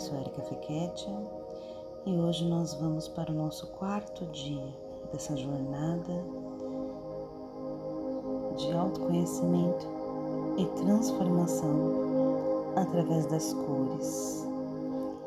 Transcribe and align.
sou 0.00 0.18
Erika 0.18 0.40
Fequetia 0.40 1.14
e 2.06 2.12
hoje 2.14 2.46
nós 2.46 2.72
vamos 2.72 3.06
para 3.06 3.30
o 3.30 3.34
nosso 3.34 3.66
quarto 3.72 4.24
dia 4.28 4.64
dessa 5.12 5.36
jornada 5.36 6.24
de 8.56 8.72
autoconhecimento 8.72 9.86
e 10.56 10.64
transformação 10.82 12.72
através 12.76 13.26
das 13.26 13.52
cores, 13.52 14.48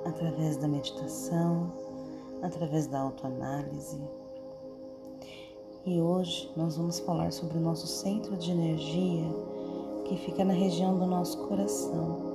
através 0.06 0.58
da 0.58 0.68
meditação, 0.68 1.72
através 2.42 2.88
da 2.88 3.00
autoanálise. 3.00 4.02
E 5.86 6.02
hoje 6.02 6.52
nós 6.58 6.78
vamos 6.78 6.98
falar 6.98 7.32
sobre 7.32 7.60
o 7.60 7.62
nosso 7.62 7.86
centro 7.86 8.36
de 8.38 8.50
energia 8.50 9.30
que 10.06 10.18
fica 10.18 10.44
na 10.44 10.54
região 10.54 10.98
do 10.98 11.06
nosso 11.06 11.38
coração 11.48 12.33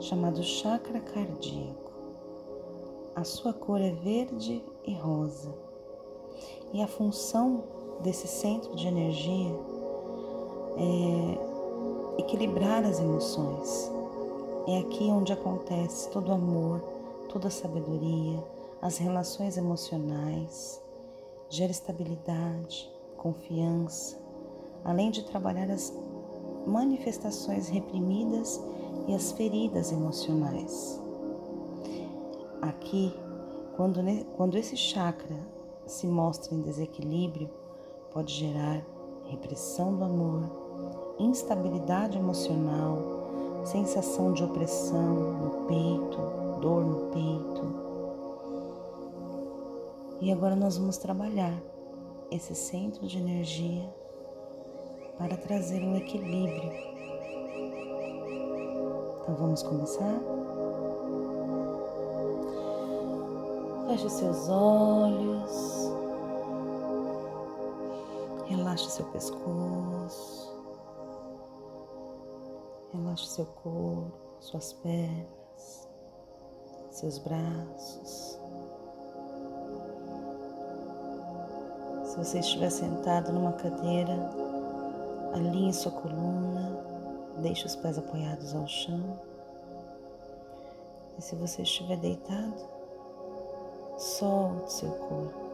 chamado 0.00 0.42
chakra 0.42 0.98
cardíaco. 1.00 1.90
A 3.14 3.22
sua 3.22 3.52
cor 3.52 3.80
é 3.80 3.90
verde 3.90 4.64
e 4.84 4.94
rosa. 4.94 5.54
E 6.72 6.82
a 6.82 6.86
função 6.86 7.64
desse 8.00 8.26
centro 8.26 8.74
de 8.74 8.86
energia 8.86 9.54
é 10.76 12.20
equilibrar 12.20 12.84
as 12.84 12.98
emoções. 12.98 13.90
É 14.66 14.78
aqui 14.78 15.04
onde 15.04 15.32
acontece 15.32 16.08
todo 16.10 16.28
o 16.28 16.34
amor, 16.34 16.80
toda 17.28 17.48
a 17.48 17.50
sabedoria, 17.50 18.42
as 18.80 18.96
relações 18.96 19.56
emocionais, 19.56 20.80
gera 21.50 21.70
estabilidade, 21.70 22.90
confiança, 23.16 24.16
além 24.84 25.10
de 25.10 25.24
trabalhar 25.24 25.70
as 25.70 25.92
manifestações 26.66 27.68
reprimidas 27.68 28.62
e 29.06 29.14
as 29.14 29.32
feridas 29.32 29.92
emocionais. 29.92 31.00
Aqui, 32.62 33.14
quando, 33.76 34.00
quando 34.36 34.56
esse 34.56 34.76
chakra 34.76 35.36
se 35.86 36.06
mostra 36.06 36.54
em 36.54 36.60
desequilíbrio, 36.60 37.50
pode 38.12 38.34
gerar 38.34 38.84
repressão 39.24 39.96
do 39.96 40.04
amor, 40.04 41.16
instabilidade 41.18 42.18
emocional, 42.18 42.98
sensação 43.64 44.32
de 44.32 44.44
opressão 44.44 45.14
no 45.14 45.50
peito, 45.66 46.60
dor 46.60 46.84
no 46.84 47.10
peito. 47.10 47.90
E 50.20 50.30
agora 50.30 50.54
nós 50.54 50.76
vamos 50.76 50.98
trabalhar 50.98 51.60
esse 52.30 52.54
centro 52.54 53.06
de 53.06 53.18
energia 53.18 53.92
para 55.16 55.36
trazer 55.36 55.82
um 55.82 55.96
equilíbrio 55.96 56.89
então 59.22 59.34
vamos 59.34 59.62
começar? 59.62 60.18
Feche 63.86 64.06
os 64.06 64.12
seus 64.12 64.48
olhos, 64.48 65.92
relaxe 68.46 68.90
seu 68.90 69.04
pescoço, 69.06 70.54
relaxe 72.92 73.26
seu 73.26 73.46
corpo, 73.46 74.12
suas 74.40 74.72
pernas, 74.74 75.88
seus 76.90 77.18
braços. 77.18 78.38
Se 82.04 82.16
você 82.16 82.38
estiver 82.40 82.70
sentado 82.70 83.32
numa 83.32 83.52
cadeira, 83.52 84.30
alinhe 85.34 85.72
sua 85.72 85.92
coluna 85.92 86.89
Deixe 87.42 87.66
os 87.66 87.74
pés 87.76 87.96
apoiados 87.96 88.54
ao 88.54 88.66
chão. 88.66 89.18
E 91.18 91.22
se 91.22 91.34
você 91.36 91.62
estiver 91.62 91.96
deitado, 91.96 92.68
solte 93.96 94.72
seu 94.72 94.90
corpo. 94.90 95.50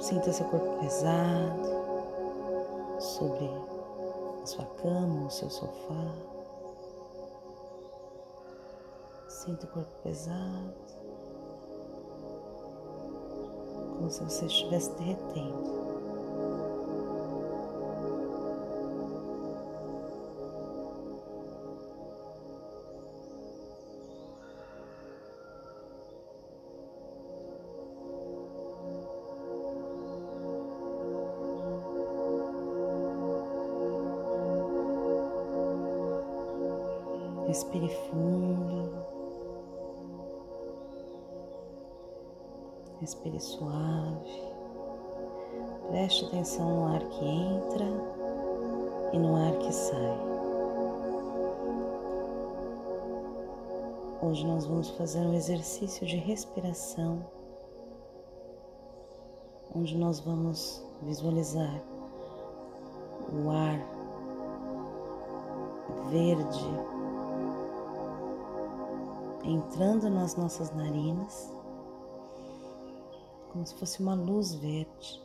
Sinta 0.00 0.32
seu 0.32 0.46
corpo 0.46 0.78
pesado 0.80 1.68
sobre 3.00 3.50
a 4.42 4.46
sua 4.46 4.64
cama, 4.82 5.26
o 5.26 5.30
seu 5.30 5.50
sofá. 5.50 6.14
Sinta 9.28 9.66
o 9.66 9.70
corpo 9.70 10.02
pesado, 10.02 10.74
como 13.96 14.10
se 14.10 14.22
você 14.22 14.46
estivesse 14.46 14.90
derretendo. 14.92 15.79
Respire 37.50 37.88
fundo. 37.88 38.92
Respire 43.00 43.40
suave. 43.40 44.52
Preste 45.88 46.26
atenção 46.26 46.76
no 46.76 46.94
ar 46.94 47.00
que 47.00 47.24
entra 47.24 47.86
e 49.12 49.18
no 49.18 49.34
ar 49.34 49.58
que 49.58 49.72
sai. 49.72 50.16
Hoje 54.22 54.46
nós 54.46 54.66
vamos 54.66 54.90
fazer 54.90 55.18
um 55.18 55.34
exercício 55.34 56.06
de 56.06 56.18
respiração, 56.18 57.26
onde 59.74 59.98
nós 59.98 60.20
vamos 60.20 60.86
visualizar 61.02 61.82
o 63.32 63.50
ar 63.50 63.84
verde 66.12 66.99
entrando 69.44 70.10
nas 70.10 70.36
nossas 70.36 70.70
narinas, 70.74 71.50
como 73.52 73.66
se 73.66 73.74
fosse 73.74 74.00
uma 74.00 74.14
luz 74.14 74.54
verde. 74.54 75.22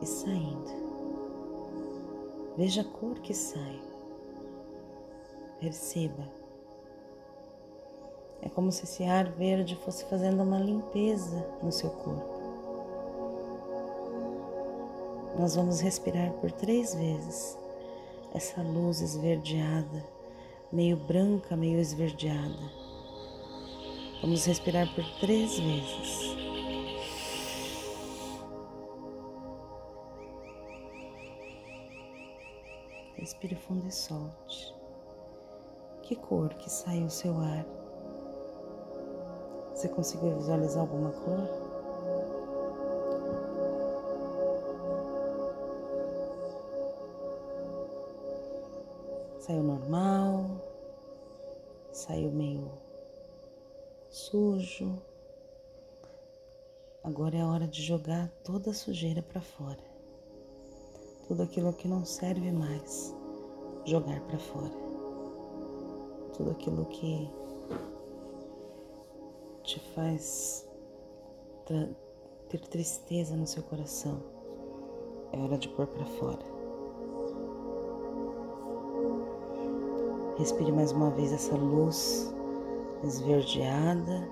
E 0.00 0.06
saindo. 0.06 0.70
Veja 2.56 2.82
a 2.82 2.84
cor 2.84 3.18
que 3.20 3.32
sai. 3.32 3.80
Perceba. 5.60 6.28
É 8.42 8.48
como 8.48 8.72
se 8.72 8.84
esse 8.84 9.04
ar 9.04 9.30
verde 9.30 9.76
fosse 9.76 10.04
fazendo 10.06 10.42
uma 10.42 10.58
limpeza 10.58 11.46
no 11.62 11.70
seu 11.70 11.90
corpo. 11.90 12.32
Nós 15.38 15.54
vamos 15.54 15.80
respirar 15.80 16.32
por 16.34 16.50
três 16.50 16.94
vezes 16.94 17.61
essa 18.34 18.62
luz 18.62 19.00
esverdeada, 19.00 20.04
meio 20.72 20.96
branca, 20.96 21.54
meio 21.54 21.78
esverdeada. 21.78 22.82
Vamos 24.22 24.44
respirar 24.46 24.92
por 24.94 25.04
três 25.20 25.58
vezes. 25.58 26.36
Respire 33.16 33.54
fundo 33.54 33.86
e 33.86 33.92
solte. 33.92 34.74
Que 36.02 36.16
cor 36.16 36.54
que 36.54 36.70
saiu 36.70 37.06
o 37.06 37.10
seu 37.10 37.38
ar? 37.38 37.66
Você 39.74 39.88
conseguiu 39.88 40.36
visualizar 40.36 40.80
alguma 40.82 41.10
cor? 41.10 41.61
Saiu 49.42 49.64
normal, 49.64 50.62
saiu 51.90 52.30
meio 52.30 52.70
sujo. 54.08 55.02
Agora 57.02 57.36
é 57.36 57.40
a 57.40 57.48
hora 57.48 57.66
de 57.66 57.82
jogar 57.82 58.28
toda 58.44 58.70
a 58.70 58.72
sujeira 58.72 59.20
para 59.20 59.40
fora. 59.40 59.82
Tudo 61.26 61.42
aquilo 61.42 61.72
que 61.72 61.88
não 61.88 62.04
serve 62.04 62.52
mais, 62.52 63.12
jogar 63.84 64.20
para 64.20 64.38
fora. 64.38 64.76
Tudo 66.36 66.52
aquilo 66.52 66.86
que 66.86 67.28
te 69.64 69.80
faz 69.92 70.64
ter 72.48 72.60
tristeza 72.68 73.34
no 73.34 73.48
seu 73.48 73.64
coração, 73.64 74.22
é 75.32 75.36
hora 75.36 75.58
de 75.58 75.68
pôr 75.70 75.88
para 75.88 76.06
fora. 76.06 76.51
Respire 80.38 80.72
mais 80.72 80.92
uma 80.92 81.10
vez 81.10 81.30
essa 81.30 81.54
luz 81.54 82.34
esverdeada 83.04 84.26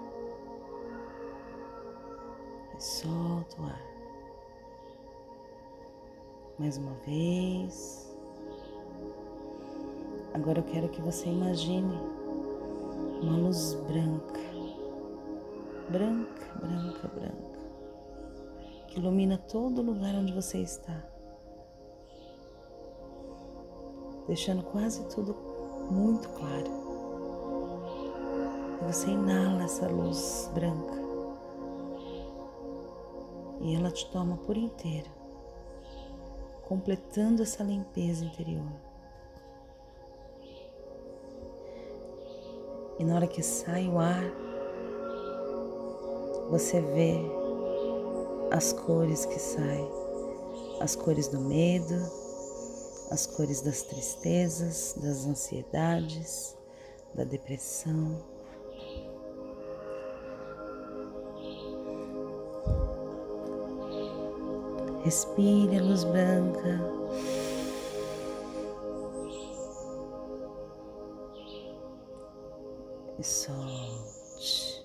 e 2.75 2.82
solta 2.82 3.61
o 3.61 3.64
ar. 3.67 3.82
Mais 6.58 6.79
uma 6.79 6.94
vez. 7.06 8.17
Agora 10.32 10.61
eu 10.61 10.64
quero 10.64 10.88
que 10.88 11.02
você 11.02 11.29
imagine 11.29 12.00
uma 13.20 13.37
luz 13.37 13.75
branca, 13.87 14.41
branca, 15.91 16.46
branca, 16.61 17.08
branca, 17.08 17.58
que 18.88 18.99
ilumina 18.99 19.37
todo 19.37 19.82
lugar 19.82 20.14
onde 20.14 20.32
você 20.32 20.58
está, 20.58 21.05
deixando 24.26 24.62
quase 24.62 25.06
tudo 25.08 25.50
muito 25.90 26.28
claro. 26.31 26.70
E 28.81 28.84
você 28.84 29.10
inala 29.10 29.64
essa 29.64 29.87
luz 29.88 30.50
branca 30.54 31.00
e 33.60 33.75
ela 33.75 33.90
te 33.90 34.10
toma 34.10 34.38
por 34.38 34.56
inteiro, 34.56 35.10
completando 36.66 37.42
essa 37.42 37.62
limpeza 37.62 38.25
interior. 38.25 38.72
E 42.98 43.04
na 43.04 43.14
hora 43.14 43.26
que 43.26 43.43
sai 43.43 43.88
o 43.88 43.98
ar, 43.98 44.25
você 46.50 46.81
vê 46.81 47.19
as 48.50 48.72
cores 48.72 49.25
que 49.25 49.38
saem, 49.38 49.88
as 50.81 50.96
cores 50.96 51.28
do 51.28 51.40
medo, 51.40 51.94
as 53.10 53.26
cores 53.26 53.60
das 53.60 53.82
tristezas, 53.82 54.94
das 54.96 55.26
ansiedades, 55.26 56.56
da 57.14 57.24
depressão. 57.24 58.22
Respire 65.02 65.78
a 65.78 65.82
luz 65.82 66.04
branca. 66.04 67.00
e 73.18 73.22
solte. 73.22 74.82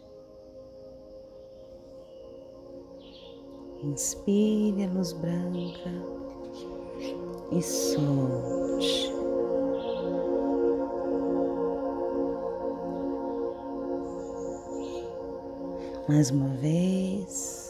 Inspire 3.81 4.83
a 4.83 4.89
luz 4.89 5.13
branca 5.13 6.35
e 7.52 7.62
solte. 7.62 9.14
Mais 16.08 16.30
uma 16.32 16.50
vez. 16.58 17.66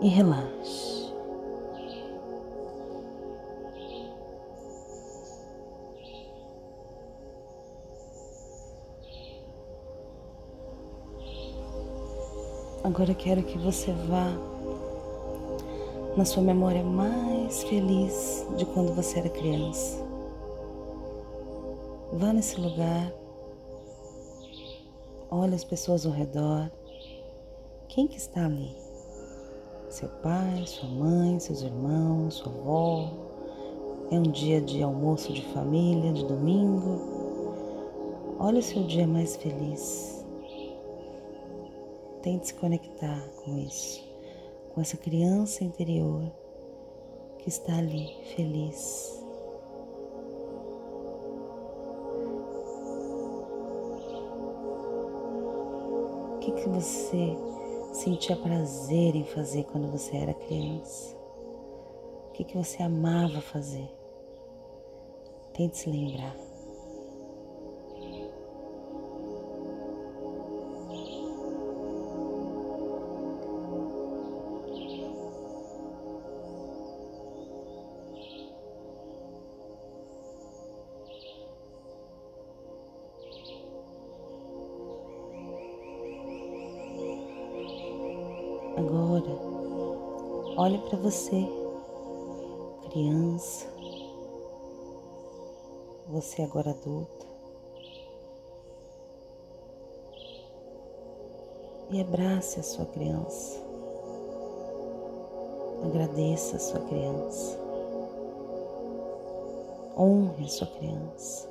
e 0.00 0.08
relaxe. 0.08 0.87
Agora 12.98 13.14
quero 13.14 13.44
que 13.44 13.56
você 13.56 13.92
vá 13.92 14.26
na 16.16 16.24
sua 16.24 16.42
memória 16.42 16.82
mais 16.82 17.62
feliz 17.62 18.44
de 18.56 18.66
quando 18.66 18.92
você 18.92 19.20
era 19.20 19.28
criança. 19.28 20.04
Vá 22.14 22.32
nesse 22.32 22.60
lugar, 22.60 23.14
olhe 25.30 25.54
as 25.54 25.62
pessoas 25.62 26.04
ao 26.06 26.10
redor. 26.10 26.68
Quem 27.86 28.08
que 28.08 28.16
está 28.16 28.46
ali? 28.46 28.74
seu 29.88 30.08
pai, 30.20 30.66
sua 30.66 30.88
mãe, 30.88 31.38
seus 31.38 31.62
irmãos, 31.62 32.34
sua 32.34 32.52
avó. 32.52 33.12
É 34.10 34.18
um 34.18 34.22
dia 34.22 34.60
de 34.60 34.82
almoço 34.82 35.32
de 35.32 35.42
família, 35.54 36.12
de 36.12 36.26
domingo. 36.26 36.98
Olha 38.40 38.58
o 38.58 38.62
seu 38.62 38.82
dia 38.82 39.06
mais 39.06 39.36
feliz. 39.36 40.17
Tente 42.22 42.48
se 42.48 42.54
conectar 42.54 43.28
com 43.44 43.58
isso, 43.58 44.04
com 44.74 44.80
essa 44.80 44.96
criança 44.96 45.62
interior 45.62 46.30
que 47.38 47.48
está 47.48 47.76
ali 47.76 48.12
feliz. 48.34 49.24
O 56.34 56.38
que, 56.40 56.52
que 56.52 56.68
você 56.68 57.36
sentia 57.92 58.36
prazer 58.36 59.14
em 59.14 59.24
fazer 59.24 59.64
quando 59.64 59.90
você 59.90 60.16
era 60.16 60.34
criança? 60.34 61.16
O 62.28 62.32
que, 62.32 62.44
que 62.44 62.56
você 62.56 62.82
amava 62.82 63.40
fazer? 63.40 63.88
Tente 65.52 65.78
se 65.78 65.90
lembrar. 65.90 66.47
Agora, 88.88 89.38
olhe 90.56 90.78
para 90.78 90.96
você, 90.96 91.46
criança, 92.88 93.66
você 96.08 96.40
agora 96.40 96.70
adulta, 96.70 97.26
e 101.90 102.00
abrace 102.00 102.60
a 102.60 102.62
sua 102.62 102.86
criança. 102.86 103.60
Agradeça 105.84 106.56
a 106.56 106.58
sua 106.58 106.80
criança. 106.80 107.58
Honre 109.98 110.46
a 110.46 110.48
sua 110.48 110.66
criança 110.66 111.46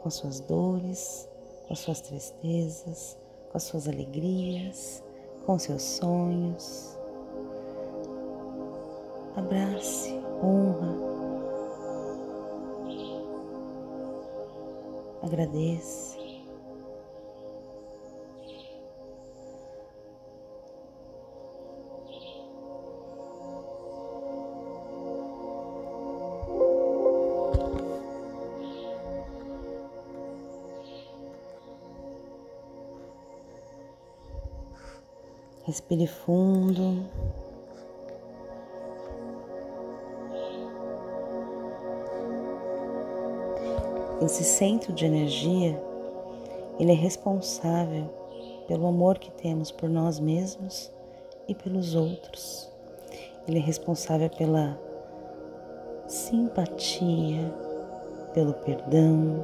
com 0.00 0.06
as 0.06 0.14
suas 0.14 0.38
dores, 0.38 1.28
com 1.66 1.72
as 1.72 1.80
suas 1.80 2.00
tristezas, 2.00 3.18
com 3.50 3.56
as 3.56 3.64
suas 3.64 3.88
alegrias 3.88 5.02
com 5.44 5.58
seus 5.58 5.82
sonhos. 5.82 6.96
Abrace, 9.36 10.20
honra, 10.42 10.94
agradeça. 15.22 16.21
Respire 35.72 36.06
fundo. 36.06 37.02
Esse 44.20 44.44
centro 44.44 44.92
de 44.92 45.06
energia, 45.06 45.82
ele 46.78 46.92
é 46.92 46.94
responsável 46.94 48.04
pelo 48.68 48.86
amor 48.86 49.18
que 49.18 49.30
temos 49.30 49.72
por 49.72 49.88
nós 49.88 50.20
mesmos 50.20 50.92
e 51.48 51.54
pelos 51.54 51.94
outros. 51.94 52.70
Ele 53.48 53.56
é 53.56 53.62
responsável 53.62 54.28
pela 54.28 54.78
simpatia, 56.06 57.50
pelo 58.34 58.52
perdão, 58.52 59.42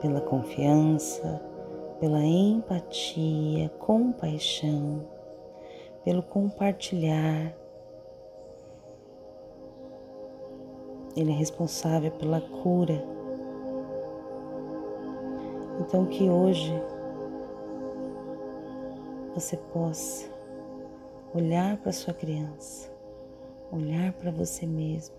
pela 0.00 0.22
confiança, 0.22 1.38
pela 2.00 2.24
empatia, 2.24 3.68
compaixão 3.78 5.12
pelo 6.04 6.22
compartilhar. 6.22 7.54
Ele 11.16 11.30
é 11.30 11.34
responsável 11.34 12.10
pela 12.10 12.40
cura. 12.40 13.02
Então, 15.80 16.06
que 16.06 16.28
hoje 16.28 16.72
você 19.34 19.56
possa 19.56 20.28
olhar 21.34 21.76
para 21.78 21.92
sua 21.92 22.14
criança, 22.14 22.88
olhar 23.72 24.12
para 24.12 24.30
você 24.30 24.66
mesmo 24.66 25.16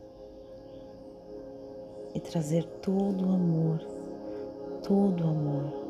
e 2.13 2.20
trazer 2.20 2.63
todo 2.82 3.27
o 3.27 3.34
amor, 3.34 3.80
todo 4.84 5.25
o 5.25 5.30
amor 5.30 5.86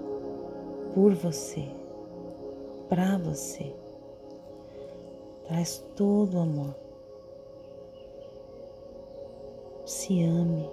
por 0.94 1.14
você, 1.14 1.68
para 2.90 3.18
você. 3.18 3.85
Traz 5.48 5.78
todo 5.96 6.38
o 6.38 6.42
amor. 6.42 6.76
Se 9.86 10.24
ame, 10.24 10.68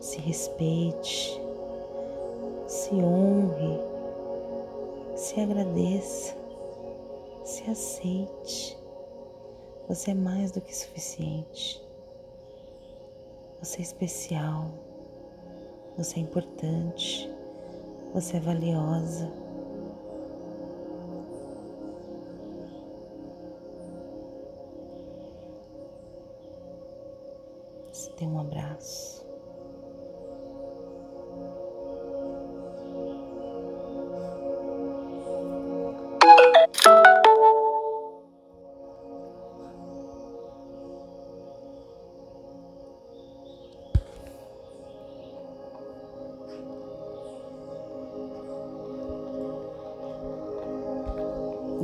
se 0.00 0.18
respeite, 0.18 1.40
se 2.66 2.92
honre, 2.94 3.80
se 5.14 5.40
agradeça, 5.40 6.36
se 7.44 7.70
aceite. 7.70 8.76
Você 9.88 10.10
é 10.10 10.14
mais 10.14 10.50
do 10.50 10.60
que 10.60 10.76
suficiente. 10.76 11.80
Você 13.60 13.78
é 13.78 13.82
especial. 13.82 14.70
Você 15.96 16.18
é 16.18 16.22
importante. 16.22 17.30
Você 18.12 18.36
é 18.36 18.40
valiosa. 18.40 19.47
Você 27.98 28.12
tem 28.12 28.28
um 28.28 28.38
abraço. 28.38 29.26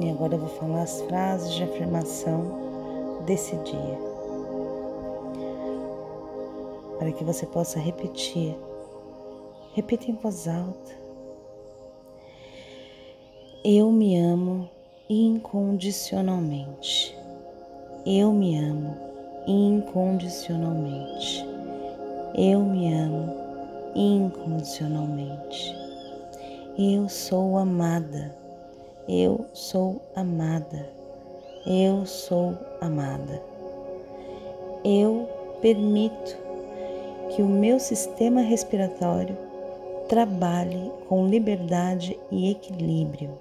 E 0.01 0.11
agora 0.11 0.35
eu 0.35 0.39
vou 0.39 0.49
falar 0.49 0.83
as 0.83 1.01
frases 1.03 1.53
de 1.55 1.65
afirmação 1.65 3.25
desse 3.27 3.57
dia. 3.57 4.14
Para 7.05 7.13
que 7.13 7.23
você 7.23 7.45
possa 7.45 7.79
repetir. 7.79 8.57
Repita 9.75 10.11
em 10.11 10.15
voz 10.15 10.49
alta. 10.49 10.93
Eu 13.63 13.93
me 13.93 14.19
amo 14.19 14.71
incondicionalmente. 15.11 17.15
Eu 18.07 18.33
me 18.33 18.57
amo 18.57 18.97
incondicionalmente. 19.47 21.45
Eu 22.35 22.61
me 22.61 22.95
amo 22.95 23.35
incondicionalmente. 23.95 25.77
Eu 26.79 27.07
sou 27.11 27.59
amada 27.59 28.35
eu 29.07 29.45
sou 29.53 30.01
amada. 30.17 30.89
Eu 31.67 32.07
sou 32.07 32.57
amada. 32.81 33.43
Eu 34.83 35.29
permito 35.61 36.44
que 37.35 37.43
o 37.43 37.49
meu 37.49 37.81
sistema 37.81 38.43
respiratório 38.43 39.37
trabalhe 40.09 40.93
com 41.09 41.27
liberdade 41.27 42.17
e 42.31 42.49
equilíbrio. 42.49 43.37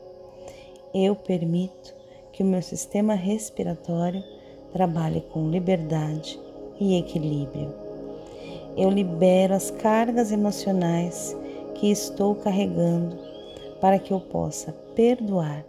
Eu 0.91 1.15
permito 1.15 1.95
que 2.31 2.41
o 2.41 2.45
meu 2.45 2.63
sistema 2.63 3.13
respiratório 3.13 4.23
trabalhe 4.71 5.21
com 5.31 5.47
liberdade 5.47 6.39
e 6.79 6.97
equilíbrio. 6.97 7.71
Eu 8.75 8.89
libero 8.89 9.53
as 9.53 9.69
cargas 9.69 10.31
emocionais 10.31 11.37
que 11.75 11.91
estou 11.91 12.33
carregando 12.33 13.15
para 13.79 13.99
que 13.99 14.11
eu 14.11 14.19
possa 14.19 14.71
perdoar, 14.95 15.63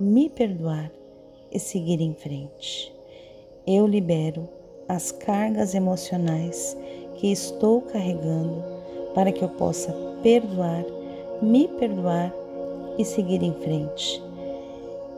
me 0.00 0.28
perdoar 0.28 0.90
e 1.52 1.60
seguir 1.60 2.00
em 2.00 2.14
frente. 2.14 2.92
Eu 3.64 3.86
libero 3.86 4.48
as 4.88 5.12
cargas 5.12 5.72
emocionais 5.72 6.76
que 7.20 7.30
estou 7.30 7.82
carregando 7.82 8.64
para 9.14 9.30
que 9.30 9.42
eu 9.42 9.48
possa 9.50 9.92
perdoar, 10.22 10.84
me 11.42 11.68
perdoar 11.68 12.32
e 12.96 13.04
seguir 13.04 13.42
em 13.42 13.52
frente. 13.52 14.22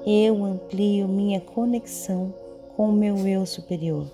Eu 0.05 0.45
amplio 0.45 1.07
minha 1.07 1.41
conexão 1.41 2.35
com 2.77 2.89
o 2.89 2.93
meu 2.93 3.17
eu 3.27 3.47
superior. 3.47 4.07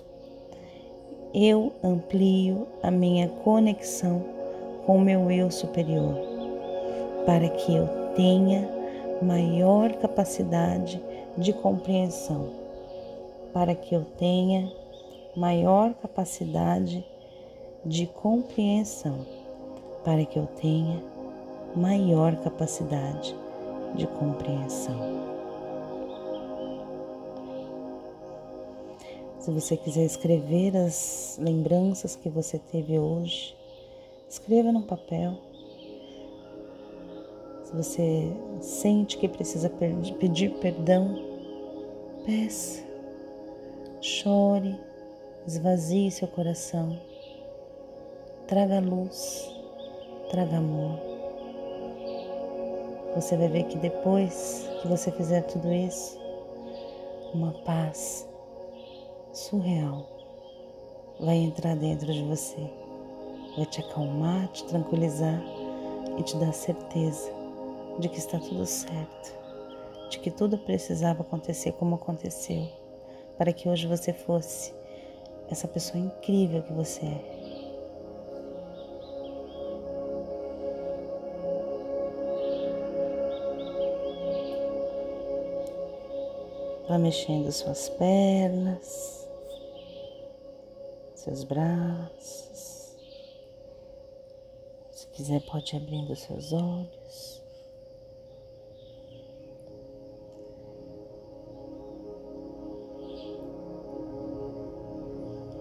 Eu 1.33 1.73
amplio 1.83 2.67
a 2.83 2.91
minha 2.91 3.27
conexão 3.27 4.23
com 4.85 4.97
o 4.97 5.01
meu 5.01 5.31
eu 5.31 5.49
superior 5.49 6.29
para 7.25 7.49
que 7.49 7.75
eu 7.75 7.87
tenha 8.15 8.67
maior 9.21 9.93
capacidade 9.93 11.01
de 11.37 11.53
compreensão, 11.53 12.49
para 13.53 13.75
que 13.75 13.93
eu 13.93 14.03
tenha 14.17 14.71
maior 15.35 15.93
capacidade 15.93 17.05
de 17.85 18.07
compreensão, 18.07 19.25
para 20.03 20.25
que 20.25 20.37
eu 20.37 20.45
tenha 20.45 21.01
maior 21.75 22.35
capacidade 22.37 23.35
de 23.95 24.05
compreensão. 24.07 25.19
Se 29.39 29.51
você 29.51 29.77
quiser 29.77 30.05
escrever 30.05 30.75
as 30.75 31.39
lembranças 31.41 32.15
que 32.15 32.29
você 32.29 32.59
teve 32.59 32.99
hoje, 32.99 33.55
escreva 34.27 34.71
no 34.71 34.83
papel. 34.83 35.37
Se 37.63 37.75
você 37.75 38.31
sente 38.61 39.17
que 39.17 39.27
precisa 39.27 39.69
pedir 40.19 40.51
perdão, 40.59 41.15
peça, 42.25 42.83
chore, 44.01 44.77
esvazie 45.47 46.11
seu 46.11 46.27
coração, 46.27 46.99
traga 48.49 48.79
luz, 48.79 49.47
traga 50.31 50.57
amor. 50.57 50.99
Você 53.13 53.37
vai 53.37 53.47
ver 53.47 53.65
que 53.65 53.77
depois 53.77 54.67
que 54.81 54.87
você 54.87 55.11
fizer 55.11 55.43
tudo 55.43 55.71
isso, 55.71 56.19
uma 57.31 57.51
paz 57.63 58.27
surreal 59.31 60.03
vai 61.19 61.35
entrar 61.35 61.75
dentro 61.75 62.11
de 62.11 62.23
você, 62.23 62.57
vai 63.55 63.67
te 63.67 63.81
acalmar, 63.81 64.47
te 64.47 64.65
tranquilizar 64.65 65.43
e 66.17 66.23
te 66.23 66.35
dar 66.37 66.51
certeza 66.51 67.31
de 67.99 68.09
que 68.09 68.17
está 68.17 68.39
tudo 68.39 68.65
certo, 68.65 69.37
de 70.09 70.17
que 70.17 70.31
tudo 70.31 70.57
precisava 70.57 71.21
acontecer 71.21 71.73
como 71.73 71.93
aconteceu, 71.93 72.67
para 73.37 73.53
que 73.53 73.69
hoje 73.69 73.85
você 73.85 74.11
fosse 74.11 74.73
essa 75.51 75.67
pessoa 75.67 76.03
incrível 76.03 76.63
que 76.63 76.73
você 76.73 77.05
é. 77.05 77.38
Vá 86.89 86.97
mexendo 86.97 87.51
suas 87.51 87.87
pernas, 87.87 89.29
seus 91.13 91.43
braços. 91.43 92.97
Se 94.91 95.07
quiser, 95.09 95.39
pode 95.41 95.75
ir 95.75 95.77
abrindo 95.77 96.15
seus 96.15 96.51
olhos. 96.51 97.43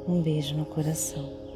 Um 0.09 0.23
beijo 0.23 0.57
no 0.57 0.65
coração. 0.65 1.48